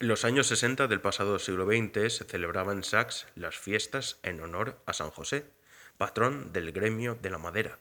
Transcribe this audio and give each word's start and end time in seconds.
Los 0.00 0.24
años 0.24 0.46
60 0.46 0.86
del 0.86 1.00
pasado 1.00 1.40
siglo 1.40 1.66
XX 1.66 2.14
se 2.14 2.24
celebraban 2.24 2.76
en 2.76 2.84
Sax 2.84 3.26
las 3.34 3.58
fiestas 3.58 4.20
en 4.22 4.40
honor 4.40 4.80
a 4.86 4.92
San 4.92 5.10
José, 5.10 5.44
patrón 5.96 6.52
del 6.52 6.70
gremio 6.70 7.16
de 7.20 7.30
la 7.30 7.38
madera. 7.38 7.80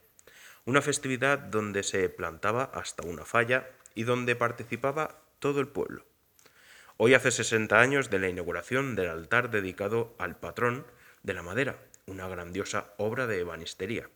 Una 0.66 0.82
festividad 0.82 1.38
donde 1.38 1.84
se 1.84 2.10
plantaba 2.10 2.72
hasta 2.74 3.06
una 3.06 3.24
falla 3.24 3.70
y 3.94 4.02
donde 4.02 4.36
participaba 4.36 5.22
todo 5.38 5.60
el 5.60 5.68
pueblo. 5.68 6.06
Hoy 6.98 7.14
hace 7.14 7.30
60 7.30 7.80
años 7.80 8.10
de 8.10 8.18
la 8.18 8.30
inauguración 8.30 8.96
del 8.96 9.10
altar 9.10 9.52
dedicado 9.52 10.16
al 10.18 10.40
patrón 10.40 10.88
de 11.22 11.36
la 11.36 11.44
madera, 11.44 11.78
una 12.08 12.28
grandiosa 12.28 12.96
obra 12.98 13.28
de 13.28 13.42
ebanistería. 13.42 14.10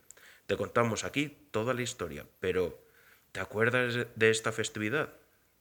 Te 0.48 0.58
contamos 0.58 1.04
aquí 1.04 1.38
toda 1.52 1.76
la 1.76 1.84
historia, 1.84 2.26
pero 2.40 2.84
¿te 3.32 3.42
acuerdas 3.42 4.08
de 4.16 4.30
esta 4.32 4.52
festividad? 4.52 5.14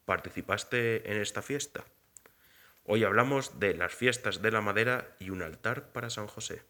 ¿Participaste 0.07 1.13
en 1.13 1.21
esta 1.21 1.43
fiesta? 1.43 1.85
Hoy 2.93 3.05
hablamos 3.05 3.61
de 3.61 3.73
las 3.75 3.95
fiestas 3.95 4.43
de 4.43 4.51
la 4.51 4.61
madera 4.61 5.15
y 5.21 5.31
un 5.31 5.43
altar 5.43 5.93
para 5.93 6.11
San 6.11 6.27
José. 6.27 6.65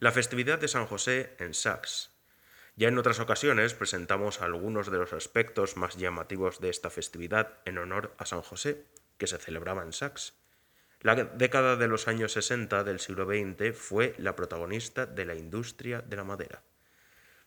La 0.00 0.10
festividad 0.10 0.58
de 0.58 0.66
San 0.66 0.86
José 0.86 1.36
en 1.38 1.54
Sax. 1.54 2.10
Ya 2.74 2.88
en 2.88 2.98
otras 2.98 3.20
ocasiones 3.20 3.74
presentamos 3.74 4.40
algunos 4.40 4.90
de 4.90 4.98
los 4.98 5.12
aspectos 5.12 5.76
más 5.76 5.96
llamativos 5.96 6.60
de 6.60 6.70
esta 6.70 6.90
festividad 6.90 7.58
en 7.66 7.78
honor 7.78 8.14
a 8.18 8.26
San 8.26 8.42
José, 8.42 8.84
que 9.18 9.26
se 9.26 9.38
celebraba 9.38 9.82
en 9.82 9.92
Sax. 9.92 10.34
La 11.00 11.14
década 11.14 11.76
de 11.76 11.86
los 11.86 12.08
años 12.08 12.32
60 12.32 12.82
del 12.82 12.98
siglo 12.98 13.26
XX 13.26 13.76
fue 13.76 14.14
la 14.18 14.34
protagonista 14.34 15.06
de 15.06 15.26
la 15.26 15.34
industria 15.34 16.02
de 16.02 16.16
la 16.16 16.24
madera. 16.24 16.62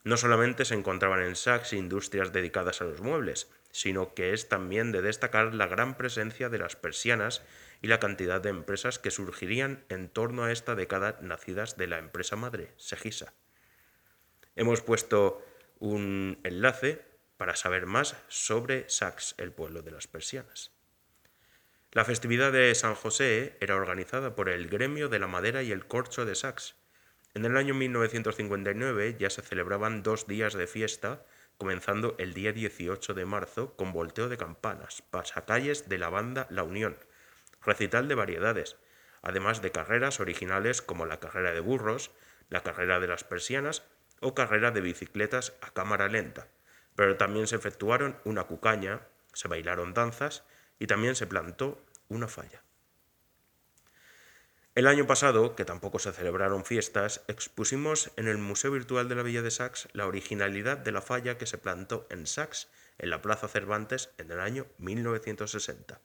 No 0.03 0.17
solamente 0.17 0.65
se 0.65 0.73
encontraban 0.73 1.21
en 1.21 1.35
Sax 1.35 1.73
industrias 1.73 2.31
dedicadas 2.31 2.81
a 2.81 2.85
los 2.85 3.01
muebles, 3.01 3.49
sino 3.71 4.13
que 4.13 4.33
es 4.33 4.49
también 4.49 4.91
de 4.91 5.01
destacar 5.01 5.53
la 5.53 5.67
gran 5.67 5.95
presencia 5.95 6.49
de 6.49 6.57
las 6.59 6.75
persianas 6.75 7.43
y 7.81 7.87
la 7.87 7.99
cantidad 7.99 8.41
de 8.41 8.49
empresas 8.49 8.99
que 8.99 9.11
surgirían 9.11 9.83
en 9.89 10.09
torno 10.09 10.43
a 10.43 10.51
esta 10.51 10.75
década 10.75 11.19
nacidas 11.21 11.77
de 11.77 11.87
la 11.87 11.99
empresa 11.99 12.35
madre, 12.35 12.71
Segisa. 12.77 13.33
Hemos 14.55 14.81
puesto 14.81 15.45
un 15.79 16.39
enlace 16.43 17.01
para 17.37 17.55
saber 17.55 17.85
más 17.85 18.15
sobre 18.27 18.89
Sax, 18.89 19.35
el 19.37 19.51
pueblo 19.51 19.81
de 19.81 19.91
las 19.91 20.07
persianas. 20.07 20.71
La 21.93 22.05
festividad 22.05 22.53
de 22.53 22.73
San 22.73 22.95
José 22.95 23.57
era 23.59 23.75
organizada 23.75 24.33
por 24.33 24.47
el 24.47 24.69
Gremio 24.69 25.09
de 25.09 25.19
la 25.19 25.27
Madera 25.27 25.61
y 25.61 25.73
el 25.73 25.85
Corcho 25.85 26.23
de 26.23 26.35
Sax. 26.35 26.75
En 27.33 27.43
el 27.43 27.57
año 27.57 27.73
1959 27.73 29.17
ya 29.19 29.29
se 29.29 29.41
celebraban 29.41 30.01
dos 30.01 30.25
días 30.25 30.53
de 30.53 30.67
fiesta, 30.67 31.25
comenzando 31.57 32.15
el 32.17 32.33
día 32.33 32.53
18 32.53 33.13
de 33.13 33.25
marzo 33.25 33.75
con 33.75 33.91
volteo 33.91 34.29
de 34.29 34.37
campanas, 34.37 35.03
pasacalles 35.09 35.89
de 35.89 35.97
la 35.97 36.07
banda 36.07 36.47
La 36.49 36.63
Unión, 36.63 36.95
recital 37.61 38.07
de 38.07 38.15
variedades, 38.15 38.77
además 39.21 39.61
de 39.61 39.73
carreras 39.73 40.21
originales 40.21 40.81
como 40.81 41.05
la 41.05 41.19
carrera 41.19 41.51
de 41.51 41.59
burros, 41.59 42.11
la 42.47 42.63
carrera 42.63 43.01
de 43.01 43.07
las 43.07 43.25
persianas 43.25 43.83
o 44.21 44.33
carrera 44.33 44.71
de 44.71 44.79
bicicletas 44.79 45.57
a 45.59 45.71
cámara 45.71 46.07
lenta. 46.07 46.47
Pero 46.95 47.17
también 47.17 47.47
se 47.47 47.57
efectuaron 47.57 48.15
una 48.23 48.45
cucaña, 48.45 49.01
se 49.33 49.49
bailaron 49.49 49.93
danzas, 49.93 50.45
y 50.81 50.87
también 50.87 51.15
se 51.15 51.27
plantó 51.27 51.79
una 52.09 52.27
falla. 52.27 52.63
El 54.73 54.87
año 54.87 55.05
pasado, 55.05 55.55
que 55.55 55.63
tampoco 55.63 55.99
se 55.99 56.11
celebraron 56.11 56.65
fiestas, 56.65 57.23
expusimos 57.27 58.11
en 58.15 58.27
el 58.27 58.39
Museo 58.39 58.71
Virtual 58.71 59.07
de 59.07 59.13
la 59.13 59.21
Villa 59.21 59.43
de 59.43 59.51
Sax 59.51 59.89
la 59.93 60.07
originalidad 60.07 60.79
de 60.79 60.91
la 60.91 61.03
falla 61.03 61.37
que 61.37 61.45
se 61.45 61.59
plantó 61.59 62.07
en 62.09 62.25
Sax, 62.25 62.67
en 62.97 63.11
la 63.11 63.21
Plaza 63.21 63.47
Cervantes, 63.47 64.09
en 64.17 64.31
el 64.31 64.39
año 64.39 64.65
1960. 64.79 66.01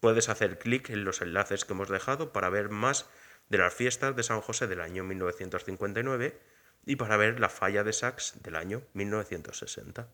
Puedes 0.00 0.28
hacer 0.28 0.58
clic 0.58 0.90
en 0.90 1.04
los 1.04 1.22
enlaces 1.22 1.64
que 1.64 1.72
hemos 1.72 1.88
dejado 1.88 2.34
para 2.34 2.50
ver 2.50 2.68
más 2.68 3.06
de 3.48 3.56
las 3.56 3.72
fiestas 3.72 4.14
de 4.14 4.24
San 4.24 4.42
José 4.42 4.66
del 4.66 4.82
año 4.82 5.04
1959 5.04 6.38
y 6.84 6.96
para 6.96 7.16
ver 7.16 7.40
la 7.40 7.48
falla 7.48 7.82
de 7.82 7.94
Sax 7.94 8.42
del 8.42 8.56
año 8.56 8.82
1960. 8.92 10.06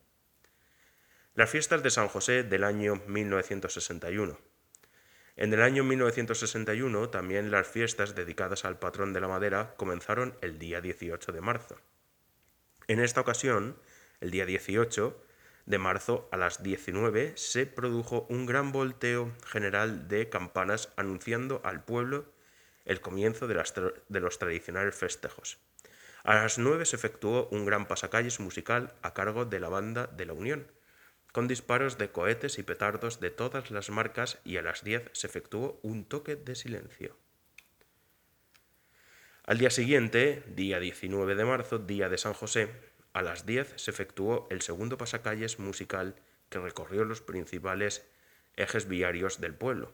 Las 1.35 1.49
fiestas 1.49 1.83
de 1.83 1.89
San 1.89 2.09
José 2.09 2.43
del 2.43 2.63
año 2.63 2.97
1961. 3.07 4.39
En 5.37 5.55
el 5.55 5.63
año 5.63 5.83
1961 5.83 7.09
también 7.09 7.51
las 7.51 7.67
fiestas 7.67 8.15
dedicadas 8.15 8.67
al 8.67 8.79
patrón 8.79 9.15
de 9.15 9.21
la 9.23 9.29
madera 9.29 9.73
comenzaron 9.79 10.37
el 10.43 10.59
día 10.59 10.83
18 10.83 11.33
de 11.33 11.41
marzo. 11.41 11.79
En 12.87 13.01
esta 13.01 13.23
ocasión, 13.23 13.79
el 14.21 14.31
día 14.31 14.45
18 14.45 15.25
de 15.65 15.79
marzo 15.79 16.29
a 16.33 16.37
las 16.37 16.63
19 16.63 17.33
se 17.37 17.65
produjo 17.65 18.27
un 18.29 18.45
gran 18.45 18.71
volteo 18.71 19.33
general 19.47 20.09
de 20.09 20.29
campanas 20.29 20.91
anunciando 20.97 21.63
al 21.65 21.83
pueblo 21.83 22.27
el 22.85 23.01
comienzo 23.01 23.49
de, 23.49 23.55
los 24.21 24.39
tradicionales 24.39 24.95
festejos. 24.95 25.57
A 26.25 26.35
las 26.35 26.59
9 26.59 26.85
se 26.85 26.97
efectuó 26.97 27.49
un 27.51 27.65
gran 27.65 27.89
pasacalles 27.89 28.39
musical 28.39 28.93
a 29.01 29.15
cargo 29.15 29.47
de 29.47 29.61
la 29.61 29.71
banda 29.71 30.09
de 30.09 30.27
la 30.27 30.35
Unión, 30.35 30.67
con 31.33 31.49
disparos 31.49 31.97
de 31.99 32.13
cohetes 32.13 32.59
y 32.59 32.63
petardos 32.63 33.19
de 33.19 33.31
todas 33.31 33.71
las 33.71 33.91
marcas 33.91 34.39
y 34.45 34.59
a 34.59 34.63
las 34.63 34.85
10 34.85 35.11
se 35.13 35.27
efectuó 35.27 35.81
un 35.83 36.05
toque 36.05 36.37
de 36.37 36.55
silencio. 36.55 37.17
Al 39.45 39.59
día 39.59 39.71
siguiente, 39.71 40.45
día 40.47 40.79
19 40.79 41.35
de 41.35 41.45
marzo, 41.45 41.79
día 41.79 42.09
de 42.09 42.19
San 42.19 42.35
José, 42.35 42.71
a 43.13 43.23
las 43.23 43.45
10 43.45 43.75
se 43.77 43.91
efectuó 43.91 44.47
el 44.51 44.63
segundo 44.63 44.97
pasacalles 44.99 45.59
musical 45.59 46.15
que 46.49 46.61
recorrió 46.61 47.05
los 47.05 47.23
principales 47.23 48.07
ejes 48.57 48.87
viarios 48.87 49.41
del 49.41 49.55
pueblo, 49.55 49.93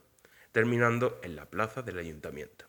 terminando 0.51 1.19
en 1.23 1.35
la 1.35 1.49
plaza 1.49 1.81
del 1.81 1.97
ayuntamiento. 1.97 2.65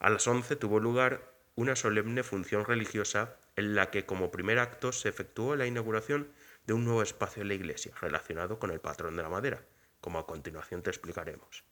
A 0.00 0.10
las 0.10 0.26
11 0.26 0.56
tuvo 0.56 0.80
lugar 0.80 1.32
una 1.54 1.76
solemne 1.76 2.24
función 2.24 2.64
religiosa 2.64 3.36
en 3.56 3.74
la 3.74 3.90
que 3.90 4.04
como 4.04 4.32
primer 4.32 4.58
acto 4.58 4.92
se 4.92 5.08
efectuó 5.08 5.54
la 5.54 5.66
inauguración 5.66 6.28
de 6.66 6.72
un 6.72 6.84
nuevo 6.84 7.02
espacio 7.02 7.42
en 7.42 7.48
la 7.48 7.54
iglesia 7.54 7.92
relacionado 8.00 8.58
con 8.58 8.70
el 8.70 8.80
patrón 8.80 9.16
de 9.16 9.22
la 9.22 9.28
madera, 9.28 9.64
como 10.00 10.18
a 10.18 10.26
continuación 10.26 10.82
te 10.82 10.90
explicaremos. 10.90 11.64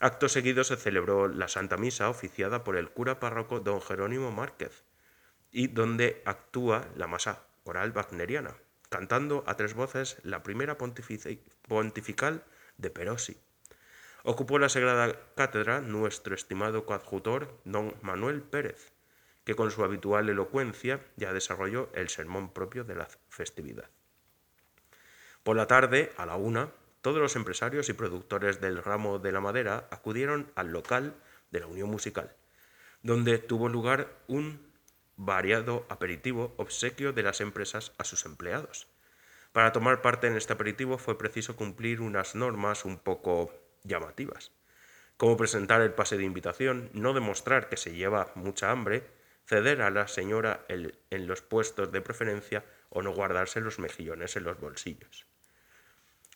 Acto 0.00 0.28
seguido 0.28 0.64
se 0.64 0.76
celebró 0.76 1.28
la 1.28 1.48
Santa 1.48 1.76
Misa 1.76 2.08
oficiada 2.08 2.64
por 2.64 2.76
el 2.76 2.90
cura 2.90 3.20
párroco 3.20 3.60
don 3.60 3.80
Jerónimo 3.80 4.32
Márquez 4.32 4.84
y 5.50 5.68
donde 5.68 6.22
actúa 6.24 6.88
la 6.96 7.06
masa 7.06 7.46
oral 7.62 7.92
wagneriana, 7.92 8.56
cantando 8.88 9.44
a 9.46 9.56
tres 9.56 9.74
voces 9.74 10.18
la 10.24 10.42
primera 10.42 10.76
pontifical 10.76 12.44
de 12.76 12.90
Perosi. 12.90 13.40
Ocupó 14.24 14.58
la 14.58 14.68
Sagrada 14.68 15.14
Cátedra 15.36 15.80
nuestro 15.80 16.34
estimado 16.34 16.86
coadjutor 16.86 17.60
don 17.64 17.94
Manuel 18.02 18.42
Pérez, 18.42 18.93
que 19.44 19.54
con 19.54 19.70
su 19.70 19.84
habitual 19.84 20.28
elocuencia 20.28 21.00
ya 21.16 21.32
desarrolló 21.32 21.90
el 21.94 22.08
sermón 22.08 22.52
propio 22.52 22.84
de 22.84 22.94
la 22.94 23.08
festividad. 23.28 23.90
Por 25.42 25.56
la 25.56 25.66
tarde, 25.66 26.12
a 26.16 26.24
la 26.24 26.36
una, 26.36 26.70
todos 27.02 27.20
los 27.20 27.36
empresarios 27.36 27.90
y 27.90 27.92
productores 27.92 28.60
del 28.60 28.82
ramo 28.82 29.18
de 29.18 29.32
la 29.32 29.40
madera 29.40 29.88
acudieron 29.90 30.50
al 30.54 30.68
local 30.68 31.14
de 31.50 31.60
la 31.60 31.66
Unión 31.66 31.90
Musical, 31.90 32.34
donde 33.02 33.38
tuvo 33.38 33.68
lugar 33.68 34.08
un 34.26 34.72
variado 35.16 35.84
aperitivo 35.90 36.54
obsequio 36.56 37.12
de 37.12 37.22
las 37.22 37.40
empresas 37.42 37.92
a 37.98 38.04
sus 38.04 38.24
empleados. 38.24 38.88
Para 39.52 39.72
tomar 39.72 40.02
parte 40.02 40.26
en 40.26 40.36
este 40.36 40.54
aperitivo 40.54 40.98
fue 40.98 41.18
preciso 41.18 41.54
cumplir 41.54 42.00
unas 42.00 42.34
normas 42.34 42.84
un 42.84 42.98
poco 42.98 43.52
llamativas, 43.84 44.50
como 45.16 45.36
presentar 45.36 45.80
el 45.82 45.92
pase 45.92 46.16
de 46.16 46.24
invitación, 46.24 46.90
no 46.92 47.12
demostrar 47.12 47.68
que 47.68 47.76
se 47.76 47.94
lleva 47.94 48.32
mucha 48.34 48.70
hambre, 48.70 49.06
ceder 49.46 49.82
a 49.82 49.90
la 49.90 50.08
señora 50.08 50.64
en 50.68 51.26
los 51.26 51.42
puestos 51.42 51.92
de 51.92 52.00
preferencia 52.00 52.64
o 52.88 53.02
no 53.02 53.12
guardarse 53.12 53.60
los 53.60 53.78
mejillones 53.78 54.36
en 54.36 54.44
los 54.44 54.58
bolsillos. 54.58 55.26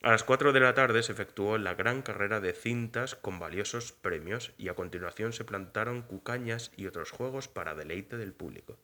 A 0.01 0.13
las 0.13 0.23
cuatro 0.23 0.53
de 0.53 0.61
la 0.61 0.75
tarde 0.75 1.03
se 1.03 1.11
efectuó 1.11 1.59
la 1.59 1.75
gran 1.75 2.03
carrera 2.03 2.41
de 2.41 2.53
cintas 2.53 3.17
con 3.17 3.41
valiosos 3.41 3.91
premios 3.91 4.53
y 4.57 4.69
a 4.69 4.75
continuación 4.75 5.33
se 5.33 5.45
plantaron 5.45 6.03
cucañas 6.03 6.71
y 6.77 6.87
otros 6.87 7.11
juegos 7.11 7.49
para 7.49 7.75
deleite 7.75 8.17
del 8.17 8.33
público. 8.33 8.79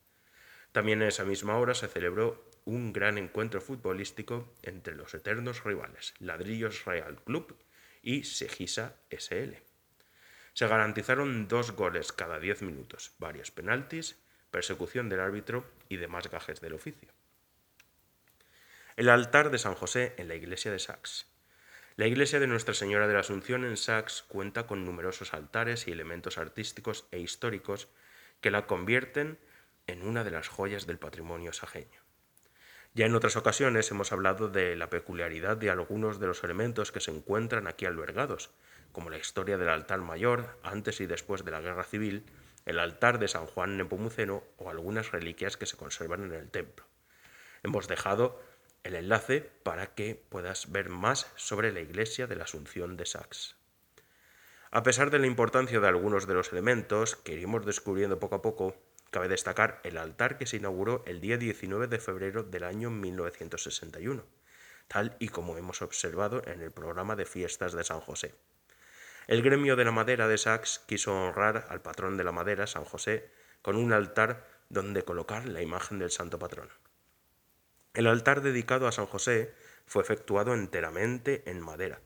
También 0.73 1.01
en 1.01 1.07
esa 1.07 1.23
misma 1.23 1.57
hora 1.57 1.73
se 1.73 1.87
celebró 1.87 2.43
un 2.65 2.91
gran 2.91 3.17
encuentro 3.17 3.61
futbolístico 3.61 4.53
entre 4.61 4.95
los 4.95 5.13
eternos 5.13 5.63
rivales 5.63 6.13
Ladrillos 6.19 6.83
Real 6.83 7.23
Club 7.23 7.55
y 8.01 8.25
Segisa 8.25 8.97
SL. 9.09 9.53
Se 10.55 10.67
garantizaron 10.69 11.49
dos 11.49 11.73
goles 11.73 12.13
cada 12.13 12.39
diez 12.39 12.61
minutos, 12.61 13.11
varios 13.19 13.51
penaltis, 13.51 14.15
persecución 14.51 15.09
del 15.09 15.19
árbitro 15.19 15.65
y 15.89 15.97
demás 15.97 16.31
gajes 16.31 16.61
del 16.61 16.75
oficio. 16.75 17.09
El 18.95 19.09
altar 19.09 19.51
de 19.51 19.57
San 19.57 19.75
José 19.75 20.15
en 20.17 20.29
la 20.29 20.35
iglesia 20.35 20.71
de 20.71 20.79
Sax. 20.79 21.27
La 21.97 22.07
iglesia 22.07 22.39
de 22.39 22.47
Nuestra 22.47 22.73
Señora 22.73 23.05
de 23.05 23.13
la 23.13 23.19
Asunción 23.19 23.65
en 23.65 23.75
Sax 23.75 24.23
cuenta 24.29 24.65
con 24.65 24.85
numerosos 24.85 25.33
altares 25.33 25.89
y 25.89 25.91
elementos 25.91 26.37
artísticos 26.37 27.05
e 27.11 27.19
históricos 27.19 27.89
que 28.39 28.49
la 28.49 28.65
convierten 28.65 29.37
en 29.87 30.03
una 30.03 30.23
de 30.23 30.31
las 30.31 30.47
joyas 30.47 30.87
del 30.87 30.99
patrimonio 30.99 31.51
sajeño. 31.51 31.99
Ya 32.93 33.05
en 33.05 33.15
otras 33.15 33.35
ocasiones 33.35 33.91
hemos 33.91 34.13
hablado 34.13 34.47
de 34.47 34.77
la 34.77 34.89
peculiaridad 34.89 35.57
de 35.57 35.69
algunos 35.69 36.17
de 36.21 36.27
los 36.27 36.45
elementos 36.45 36.93
que 36.93 37.01
se 37.01 37.11
encuentran 37.11 37.67
aquí 37.67 37.85
albergados, 37.85 38.51
como 38.95 39.09
la 39.09 39.17
historia 39.17 39.57
del 39.57 39.67
altar 39.67 39.99
mayor 39.99 40.57
antes 40.63 41.01
y 41.01 41.05
después 41.05 41.43
de 41.43 41.51
la 41.51 41.59
guerra 41.59 41.83
civil, 41.83 42.23
el 42.65 42.79
altar 42.79 43.19
de 43.19 43.27
San 43.27 43.45
Juan 43.45 43.75
Nepomuceno 43.75 44.41
o 44.55 44.69
algunas 44.69 45.11
reliquias 45.11 45.57
que 45.57 45.65
se 45.65 45.75
conservan 45.75 46.23
en 46.23 46.31
el 46.31 46.49
templo. 46.49 46.85
Hemos 47.61 47.89
dejado 47.89 48.41
el 48.85 48.95
enlace 48.95 49.51
para 49.63 49.95
que 49.95 50.15
puedas 50.29 50.71
ver 50.71 50.87
más 50.87 51.29
sobre 51.35 51.73
la 51.73 51.81
iglesia 51.81 52.25
de 52.25 52.37
la 52.37 52.45
Asunción 52.45 52.95
de 52.95 53.05
Sax. 53.05 53.57
A 54.71 54.81
pesar 54.81 55.11
de 55.11 55.19
la 55.19 55.27
importancia 55.27 55.81
de 55.81 55.87
algunos 55.89 56.25
de 56.25 56.35
los 56.35 56.53
elementos 56.53 57.17
que 57.17 57.33
iremos 57.33 57.65
descubriendo 57.65 58.17
poco 58.17 58.35
a 58.35 58.41
poco, 58.41 58.77
cabe 59.11 59.27
destacar 59.27 59.81
el 59.83 59.97
altar 59.97 60.37
que 60.37 60.47
se 60.47 60.55
inauguró 60.55 61.03
el 61.05 61.19
día 61.19 61.37
19 61.37 61.87
de 61.87 61.99
febrero 61.99 62.43
del 62.43 62.63
año 62.63 62.91
1961, 62.91 64.23
tal 64.87 65.17
y 65.19 65.27
como 65.27 65.57
hemos 65.57 65.81
observado 65.81 66.41
en 66.47 66.61
el 66.61 66.71
programa 66.71 67.17
de 67.17 67.25
fiestas 67.25 67.73
de 67.73 67.83
San 67.83 67.99
José. 67.99 68.35
El 69.27 69.41
gremio 69.41 69.75
de 69.75 69.85
la 69.85 69.91
madera 69.91 70.27
de 70.27 70.37
Sax 70.37 70.83
quiso 70.85 71.15
honrar 71.15 71.65
al 71.69 71.81
patrón 71.81 72.15
de 72.15 72.23
la 72.23 72.31
madera, 72.31 72.67
San 72.67 72.85
José, 72.85 73.31
con 73.63 73.75
un 73.75 73.91
altar 73.91 74.45
donde 74.69 75.03
colocar 75.03 75.47
la 75.47 75.63
imagen 75.63 75.97
del 75.97 76.11
santo 76.11 76.37
patrón. 76.37 76.69
El 77.95 78.05
altar 78.05 78.41
dedicado 78.41 78.87
a 78.87 78.91
San 78.91 79.07
José 79.07 79.53
fue 79.87 80.03
efectuado 80.03 80.53
enteramente 80.53 81.43
en 81.49 81.59
madera 81.59 82.01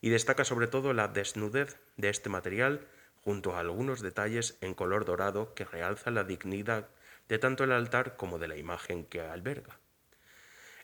y 0.00 0.08
destaca 0.08 0.44
sobre 0.44 0.66
todo 0.66 0.94
la 0.94 1.08
desnudez 1.08 1.78
de 1.96 2.08
este 2.08 2.30
material 2.30 2.88
junto 3.20 3.54
a 3.54 3.60
algunos 3.60 4.00
detalles 4.00 4.56
en 4.62 4.72
color 4.72 5.04
dorado 5.04 5.54
que 5.54 5.64
realzan 5.64 6.14
la 6.14 6.24
dignidad 6.24 6.88
de 7.28 7.38
tanto 7.38 7.64
el 7.64 7.72
altar 7.72 8.16
como 8.16 8.38
de 8.38 8.48
la 8.48 8.56
imagen 8.56 9.04
que 9.04 9.20
alberga. 9.20 9.81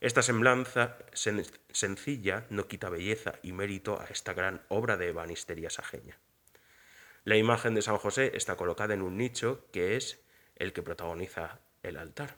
Esta 0.01 0.23
semblanza 0.23 0.97
sencilla 1.13 2.47
no 2.51 2.69
quita 2.69 2.89
belleza 2.89 3.35
y 3.43 3.53
mérito 3.53 4.01
a 4.01 4.05
esta 4.05 4.33
gran 4.33 4.63
obra 4.69 4.97
de 4.97 5.09
ebanistería 5.09 5.71
sajeña. 5.71 6.19
La 7.25 7.37
imagen 7.37 7.75
de 7.75 7.83
San 7.83 7.99
José 7.99 8.33
está 8.35 8.57
colocada 8.57 8.95
en 8.95 9.03
un 9.03 9.17
nicho 9.17 9.67
que 9.73 9.97
es 9.97 10.21
el 10.57 10.73
que 10.73 10.83
protagoniza 10.83 11.61
el 11.83 11.97
altar. 11.97 12.37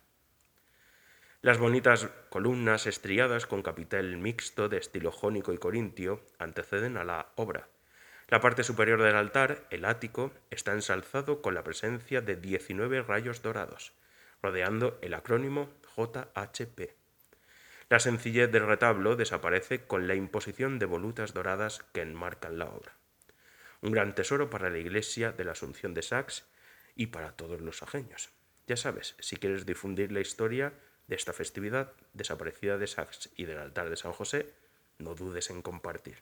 Las 1.43 1.59
bonitas 1.59 2.09
columnas 2.29 2.87
estriadas 2.87 3.47
con 3.47 3.63
capitel 3.63 4.17
mixto 4.17 4.69
de 4.69 4.79
estilo 4.79 5.11
jónico 5.11 5.53
y 5.53 5.59
corintio 5.59 6.23
anteceden 6.39 6.97
a 6.97 7.05
la 7.05 7.33
obra. 7.37 7.69
La 8.29 8.41
parte 8.41 8.63
superior 8.63 9.03
del 9.03 9.17
altar, 9.17 9.67
el 9.71 9.85
ático, 9.85 10.33
está 10.51 10.73
ensalzado 10.73 11.43
con 11.43 11.55
la 11.55 11.65
presencia 11.65 12.21
de 12.21 12.37
19 12.37 13.03
rayos 13.03 13.43
dorados, 13.43 13.93
rodeando 14.43 14.99
el 15.03 15.15
acrónimo 15.15 15.71
JHP. 15.97 17.00
La 17.91 17.99
sencillez 17.99 18.53
del 18.53 18.69
retablo 18.69 19.17
desaparece 19.17 19.85
con 19.85 20.07
la 20.07 20.15
imposición 20.15 20.79
de 20.79 20.87
volutas 20.87 21.35
doradas 21.35 21.81
que 21.93 22.03
enmarcan 22.03 22.57
la 22.57 22.67
obra. 22.67 22.95
Un 23.83 23.91
gran 23.91 24.15
tesoro 24.15 24.49
para 24.49 24.71
la 24.71 24.79
iglesia 24.79 25.33
de 25.33 25.45
la 25.45 25.53
Asunción 25.53 25.93
de 25.93 26.03
Sax 26.03 26.47
y 26.95 27.09
para 27.09 27.33
todos 27.33 27.61
los 27.61 27.83
ajeños. 27.83 28.31
Ya 28.69 28.77
sabes, 28.77 29.17
si 29.19 29.37
quieres 29.37 29.67
difundir 29.67 30.13
la 30.13 30.21
historia, 30.21 30.73
de 31.09 31.17
esta 31.17 31.33
festividad 31.33 31.93
desaparecida 32.13 32.79
de 32.79 32.87
Sax 32.87 33.31
y 33.35 33.45
del 33.45 33.59
altar 33.59 33.91
de 33.91 33.97
San 33.97 34.13
José, 34.13 34.55
no 34.99 35.17
dudes 35.17 35.51
en 35.51 35.61
compartir. 35.61 36.19